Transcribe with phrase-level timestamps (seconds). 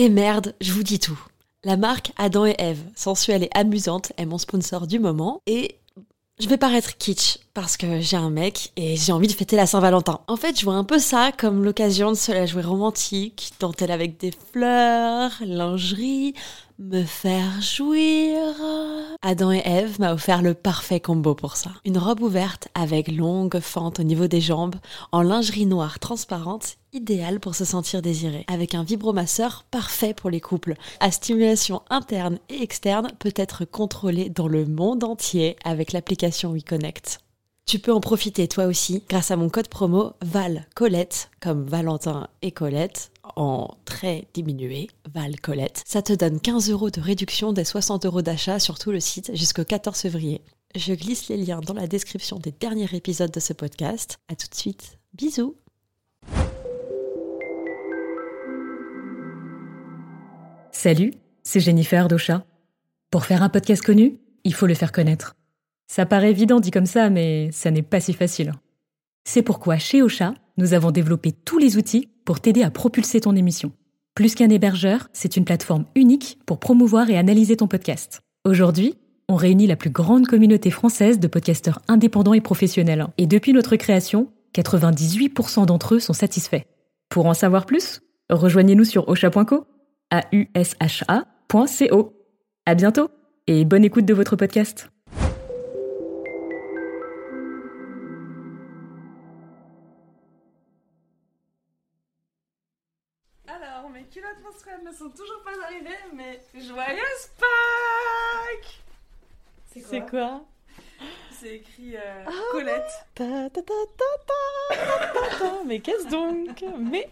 [0.00, 1.18] Et merde, je vous dis tout.
[1.64, 5.74] La marque Adam et Eve, sensuelle et amusante, est mon sponsor du moment et
[6.38, 9.66] je vais paraître kitsch parce que j'ai un mec et j'ai envie de fêter la
[9.66, 10.20] Saint-Valentin.
[10.28, 13.90] En fait, je vois un peu ça comme l'occasion de se la jouer romantique, dentelle
[13.90, 16.34] avec des fleurs, lingerie,
[16.78, 18.38] me faire jouir.
[19.22, 21.72] Adam et Eve m'a offert le parfait combo pour ça.
[21.84, 24.76] Une robe ouverte avec longue fente au niveau des jambes,
[25.10, 28.44] en lingerie noire transparente, idéale pour se sentir désiré.
[28.46, 30.74] Avec un vibromasseur parfait pour les couples.
[31.00, 37.18] À stimulation interne et externe peut être contrôlée dans le monde entier avec l'application WeConnect.
[37.68, 42.28] Tu peux en profiter toi aussi grâce à mon code promo Val Colette, comme Valentin
[42.40, 45.82] et Colette, en très diminué, Val Colette.
[45.86, 49.36] Ça te donne 15 euros de réduction des 60 euros d'achat sur tout le site
[49.36, 50.40] jusqu'au 14 février.
[50.76, 54.16] Je glisse les liens dans la description des derniers épisodes de ce podcast.
[54.28, 54.98] À tout de suite.
[55.12, 55.54] Bisous.
[60.72, 62.46] Salut, c'est Jennifer Docha.
[63.10, 65.34] Pour faire un podcast connu, il faut le faire connaître.
[65.90, 68.52] Ça paraît évident dit comme ça, mais ça n'est pas si facile.
[69.24, 73.34] C'est pourquoi chez Ocha, nous avons développé tous les outils pour t'aider à propulser ton
[73.34, 73.72] émission.
[74.14, 78.20] Plus qu'un hébergeur, c'est une plateforme unique pour promouvoir et analyser ton podcast.
[78.44, 78.96] Aujourd'hui,
[79.28, 83.06] on réunit la plus grande communauté française de podcasteurs indépendants et professionnels.
[83.16, 86.62] Et depuis notre création, 98% d'entre eux sont satisfaits.
[87.08, 89.66] Pour en savoir plus, rejoignez-nous sur osha.co,
[90.10, 92.12] a u s h -A
[92.66, 93.08] À bientôt
[93.46, 94.90] et bonne écoute de votre podcast.
[103.88, 108.82] Alors, mes culottes menstruelles ne sont toujours pas arrivées, mais joyeuse Pâques!
[109.88, 110.42] C'est quoi?
[111.30, 112.82] C'est écrit euh, Colette.
[113.14, 114.04] Ta, ta, ta, ta,
[114.68, 115.64] ta, ta, ta.
[115.64, 116.64] Mais qu'est-ce donc?
[116.78, 117.08] Mais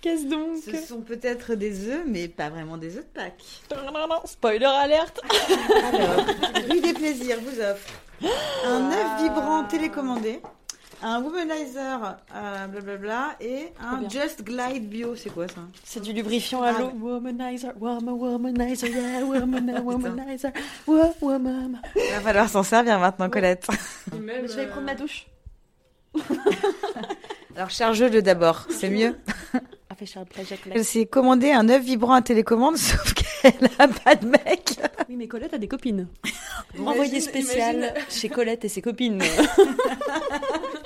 [0.00, 0.58] qu'est-ce donc?
[0.64, 3.62] Ce sont peut-être des œufs, mais pas vraiment des œufs de Pâques.
[4.24, 5.20] Spoiler alerte.
[5.92, 6.24] Alors,
[6.70, 7.92] Rue des Plaisirs vous offre
[8.64, 10.40] un œuf vibrant télécommandé,
[11.06, 14.08] un womanizer euh, blablabla et un.
[14.08, 15.14] Just Glide Bio.
[15.16, 15.60] C'est quoi ça?
[15.84, 16.86] C'est du lubrifiant à Ah, l'eau.
[16.86, 16.92] ouais.
[17.12, 20.50] Womanizer, woman, womanizer, yeah, woman, womanizer,
[20.86, 21.80] wo- woman.
[21.94, 23.66] Il va falloir s'en servir maintenant, Colette.
[24.14, 25.26] Et même, Mais je vais euh, prendre ma douche.
[27.56, 29.16] Alors, charge-le d'abord, c'est mieux.
[29.90, 30.24] Ah,
[30.74, 34.76] Elle s'est commandé un œuf vibrant à télécommande, sauf qu'elle a pas de mec.
[35.08, 36.08] Oui, mais Colette a des copines.
[36.74, 39.22] Imagine- Envoyé spécial imagine- chez Colette et ses copines.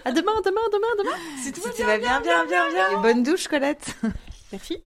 [0.08, 1.16] À demain, demain, demain, demain.
[1.42, 2.90] Si tout Si va tu bien, vas bien, bien, bien, bien.
[2.98, 3.94] Et bonne douche, Colette.
[4.52, 4.78] Merci.